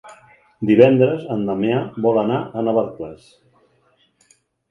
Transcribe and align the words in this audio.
Divendres 0.69 1.27
en 1.35 1.43
Damià 1.49 1.83
vol 2.07 2.17
anar 2.23 2.39
a 2.61 2.65
Navarcles. 2.69 3.27